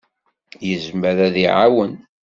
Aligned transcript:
Yezmer 0.67 1.15
ad 1.27 1.31
d-iɛawen. 1.35 1.93